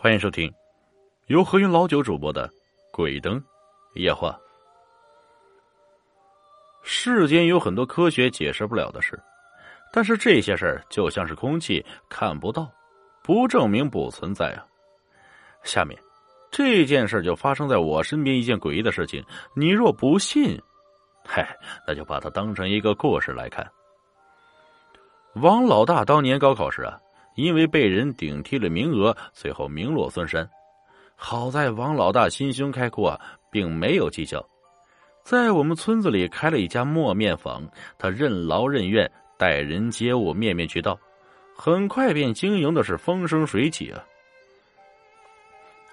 [0.00, 0.48] 欢迎收听
[1.26, 2.46] 由何云老九主播的
[2.92, 3.42] 《鬼灯
[3.96, 4.30] 夜话》。
[6.84, 9.20] 世间有很多科学解释不了的事，
[9.92, 12.70] 但是这些事儿就像是空气，看不到，
[13.24, 14.64] 不证明不存在啊。
[15.64, 16.00] 下面
[16.48, 19.20] 这件事就发生在我身边一件诡异的事情，
[19.52, 20.56] 你若不信，
[21.26, 23.68] 嗨，那就把它当成一个故事来看。
[25.34, 26.96] 王老大当年高考时啊，
[27.38, 30.48] 因为被人顶替了名额，最后名落孙山。
[31.14, 33.16] 好在王老大心胸开阔，
[33.48, 34.44] 并没有计较，
[35.22, 37.62] 在我们村子里开了一家磨面坊。
[37.96, 40.98] 他任劳任怨，待人接物面面俱到，
[41.54, 44.04] 很快便经营的是风生水起啊。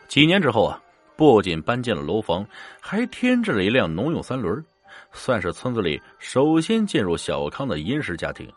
[0.07, 0.82] 几年之后啊，
[1.16, 2.43] 不仅搬进了楼房，
[2.82, 4.66] 还添置了一辆农用三轮，
[5.12, 8.52] 算是村子里首先进入小康的殷实家庭。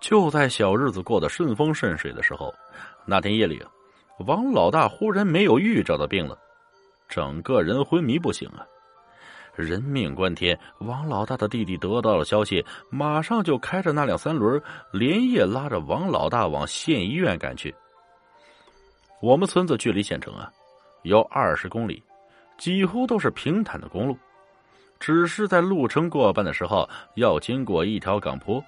[0.00, 2.52] 就在小日子过得顺风顺水的时候，
[3.04, 3.62] 那天夜里，
[4.26, 6.38] 王老大忽然没有预兆的病了，
[7.08, 8.66] 整个人昏迷不醒啊！
[9.54, 17.74] 人命关天，王老大的弟弟得到了消息，马上就开着那辆三轮，连夜拉着王老大往县医院赶去。
[19.20, 20.50] 我们村子距离县城啊，
[21.02, 22.02] 有二十公里，
[22.56, 24.16] 几乎都是平坦的公路，
[24.98, 28.64] 只是在路程过半的时候，要经过一条岗坡。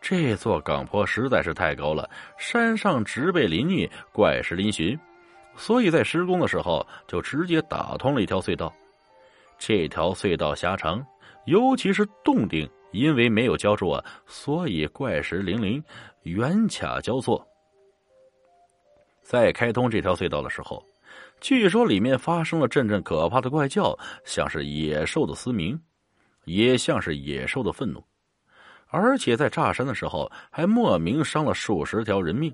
[0.00, 4.98] 这座岗坡实在是太高了，山上植被林立，怪石嶙峋，
[5.56, 8.72] 所以在施工的时候就直接打通了一条隧道。
[9.58, 11.04] 这条隧道狭长，
[11.44, 15.82] 尤其是洞顶，因为没有浇筑啊，所以怪石嶙峋，
[16.22, 17.46] 圆卡交错。
[19.22, 20.82] 在开通这条隧道的时候，
[21.40, 25.78] 据说里面发生了阵阵可怕的怪叫，像是野兽的嘶鸣，
[26.46, 28.02] 也像是野兽的愤怒。
[28.90, 32.52] 而且在炸山的时候，还莫名伤了数十条人命。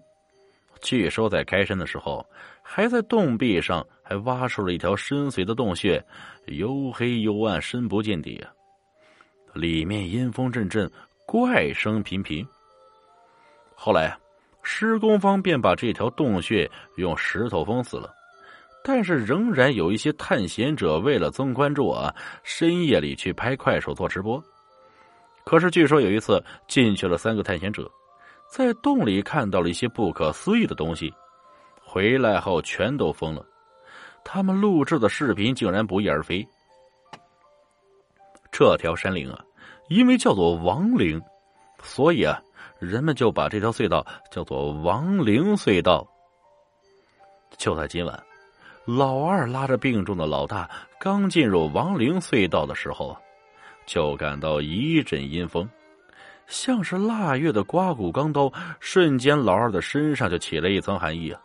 [0.83, 2.25] 据说在开山的时候，
[2.63, 6.05] 还在洞壁上还挖出了一条深邃的洞穴，
[6.47, 8.53] 幽黑幽暗，深不见底啊！
[9.55, 10.91] 里面阴风阵阵，
[11.27, 12.47] 怪声频频。
[13.75, 14.15] 后来，
[14.63, 18.13] 施工方便把这条洞穴用石头封死了，
[18.85, 24.43] 但是仍然有一些探险者为了增关注啊，深夜里去拍快手做直播。
[25.47, 27.89] 可是，据说有一次进去了三个探险者，
[28.51, 31.15] 在洞里看到了一些不可思议的东西，
[31.81, 33.47] 回来后全都疯了。
[34.25, 36.45] 他们录制的视频竟然不翼而飞。
[38.51, 39.39] 这条山岭啊，
[39.89, 41.23] 因为叫做亡灵，
[41.81, 42.43] 所以啊，
[42.81, 46.05] 人们就把这条隧道叫做亡灵隧道。
[47.57, 48.21] 就在今晚，
[48.85, 50.69] 老二拉着病重的老大
[50.99, 53.17] 刚进入亡灵隧道的时候。
[53.87, 55.69] 就感到一阵阴风，
[56.47, 61.41] 像是腊月的刮骨钢刀，瞬间老二的身上就起了一层寒意啊！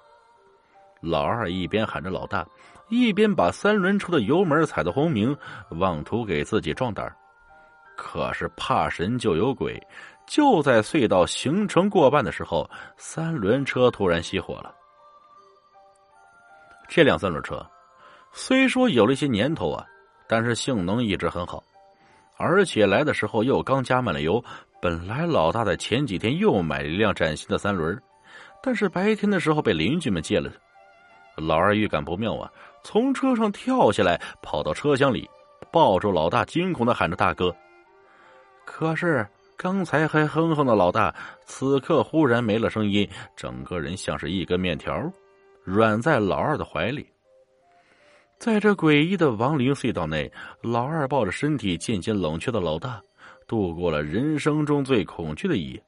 [0.99, 2.45] 老二一边喊着老大，
[2.89, 5.35] 一边把三轮车的油门踩得轰鸣，
[5.69, 7.15] 妄图给自己壮胆
[7.95, 9.79] 可是怕神就有鬼，
[10.27, 14.73] 就在隧道行程过半的时候，三轮车突然熄火了。
[16.87, 17.65] 这辆三轮车
[18.33, 19.85] 虽说有了一些年头啊，
[20.27, 21.63] 但是性能一直很好。
[22.41, 24.43] 而且来的时候又刚加满了油。
[24.81, 27.95] 本来老大在前几天又买了一辆崭新的三轮，
[28.63, 30.51] 但是白天的时候被邻居们借了。
[31.37, 32.51] 老二预感不妙啊，
[32.83, 35.29] 从车上跳下来，跑到车厢里，
[35.71, 37.55] 抱住老大，惊恐的喊着：“大哥！”
[38.65, 39.25] 可是
[39.55, 41.13] 刚才还哼哼的老大，
[41.45, 44.99] 此刻忽然没了声音，整个人像是一根面条，
[45.63, 47.07] 软在老二的怀里。
[48.41, 50.31] 在这诡异的亡灵隧道内，
[50.63, 52.99] 老二抱着身体渐渐冷却的老大，
[53.47, 55.83] 度过了人生中最恐惧的一夜。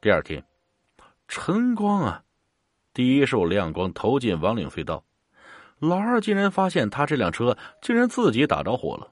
[0.00, 0.44] 第二天，
[1.28, 2.24] 晨光啊，
[2.92, 5.04] 第一束亮光投进亡灵隧道，
[5.78, 9.08] 老二竟然发现他这辆车竟然自己打着火了，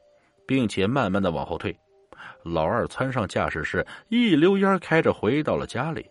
[0.49, 1.79] 并且慢慢的往后退。
[2.43, 6.05] 老二窜上驾驶室，一溜烟开着回到了家里。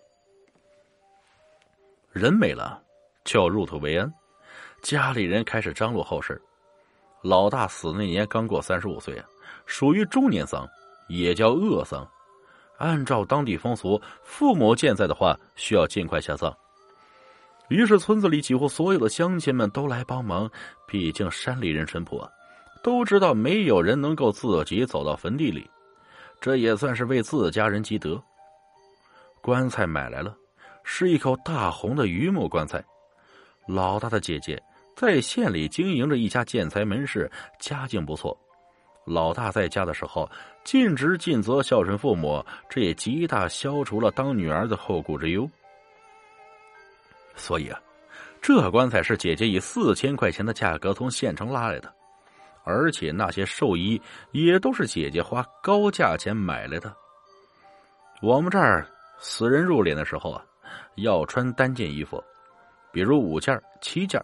[2.13, 2.81] 人没了，
[3.25, 4.13] 就要入土为安。
[4.85, 6.39] 家里人开始张罗后事。
[7.23, 9.25] 老大死那年刚过三十五岁啊，
[9.65, 10.69] 属于中年丧，
[11.09, 12.07] 也叫恶丧。
[12.77, 16.55] 按照当地风俗，父母健在的话，需要尽快下葬。
[17.69, 20.47] 于是村子里几乎所有的乡亲们都来帮忙。
[20.85, 22.29] 毕竟山里人淳朴啊，
[22.83, 25.67] 都知道没有人能够自己走到坟地里，
[26.39, 28.21] 这也算是为自家人积德。
[29.41, 30.37] 棺材买来了，
[30.83, 32.85] 是一口大红的榆木棺材。
[33.67, 34.61] 老大的姐姐。
[34.95, 38.35] 在县里经营着一家建材门市，家境不错。
[39.05, 40.27] 老大在家的时候
[40.63, 45.47] 尽职尽责，孝顺父母，这也极大消除了当女儿的后顾之忧。
[47.35, 47.79] 所以啊，
[48.41, 51.93] 这棺材是姐姐以四千块钱的价格从县城拉来的，
[52.63, 54.01] 而且那些寿衣
[54.31, 56.95] 也都是姐姐花高价钱买来的。
[58.21, 58.87] 我们这儿
[59.19, 60.43] 死人入殓的时候啊，
[60.95, 62.23] 要穿单件衣服，
[62.91, 64.23] 比如五件、七件。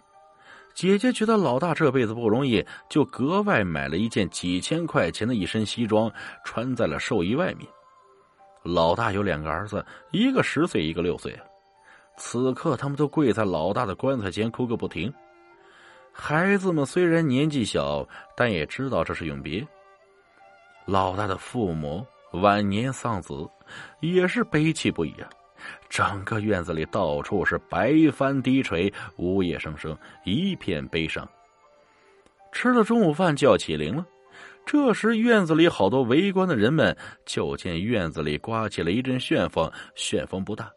[0.81, 6.11] 姐姐觉得老大这辈子不容易，就格外买了一件几千块钱的一身西装，
[6.43, 7.67] 穿在了寿衣外面。
[8.63, 11.39] 老大有两个儿子，一个十岁，一个六岁。
[12.17, 15.13] 此刻他们都跪在老大的棺材前哭个不停。
[16.11, 18.03] 孩子们虽然年纪小，
[18.35, 19.63] 但也知道这是永别。
[20.85, 23.47] 老大的父母晚年丧子，
[23.99, 25.29] 也是悲戚不已啊。
[25.89, 31.27] 整个院子里到处是白帆低垂，呜咽声声，一片悲伤。
[32.51, 34.05] 吃了中午饭就要起灵了，
[34.65, 40.71] 这时院子里好多围观的人们就见院子里刮起了一阵旋风，旋风不大，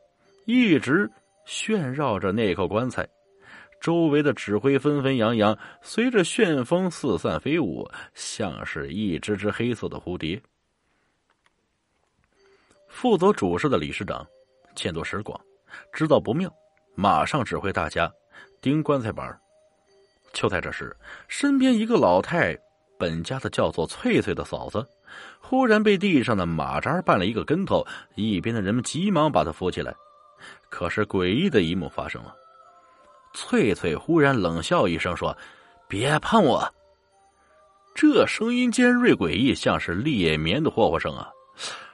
[0.47, 1.11] 一直
[1.45, 3.07] 旋绕着那口棺材，
[3.81, 10.41] 周围的纸灰纷纷扬扬，随着旋风四散飞舞，像是一只只黑色的蝴蝶。
[12.89, 14.25] 负责主事的理事长。
[14.75, 15.41] 见多识广，
[15.93, 16.53] 知道不妙，
[16.95, 18.11] 马上指挥大家
[18.61, 19.39] 钉棺材板。
[20.33, 20.97] 就在这时，
[21.29, 22.57] 身边一个老太，
[22.99, 24.85] 本家的叫做翠翠的嫂子，
[25.41, 27.87] 忽然被地上的马扎绊了一个跟头，
[28.17, 29.95] 一边的人们急忙把她扶起来。
[30.69, 32.35] 可是诡异的一幕发生了，
[33.33, 35.37] 翠翠忽然冷笑一声说
[35.89, 36.69] ：“别碰我！”
[37.95, 41.31] 这声音尖锐诡异，像是裂棉的霍霍声啊！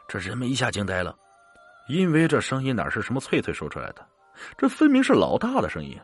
[0.09, 1.15] 这人们一下惊呆了。
[1.91, 4.07] 因为这声音哪是什么翠翠说出来的，
[4.57, 5.99] 这分明是老大的声音。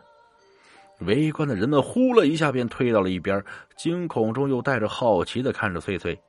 [1.03, 3.41] 围观的人们呼了一下便退到了一边，
[3.77, 6.21] 惊恐中又带着好奇的看着翠翠。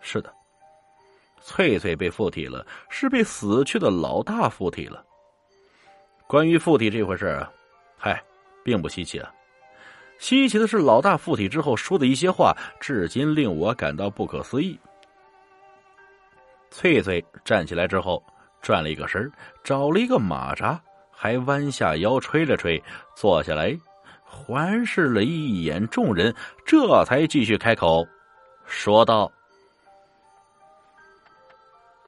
[0.00, 0.32] 是的，
[1.42, 5.04] 翠翠被附体了，是被死去的老大附体了。
[6.26, 7.52] 关于附体这回事啊，
[7.98, 8.22] 嗨，
[8.64, 9.30] 并不稀奇啊。
[10.18, 14.78] 稀奇的是老大附体之后说的一些话，至今令我感到不可思议。
[16.70, 18.24] 翠翠站起来之后。
[18.66, 19.30] 转了一个身
[19.62, 20.80] 找了一个马扎，
[21.12, 22.82] 还弯下腰吹了吹，
[23.14, 23.78] 坐下来，
[24.24, 26.34] 环视了一眼众人，
[26.66, 28.04] 这才继续开口，
[28.66, 29.30] 说道。